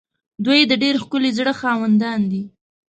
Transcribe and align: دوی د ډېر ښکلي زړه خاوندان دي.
دوی 0.45 0.59
د 0.67 0.73
ډېر 0.83 0.95
ښکلي 1.03 1.31
زړه 1.37 1.53
خاوندان 1.61 2.19
دي. 2.31 2.43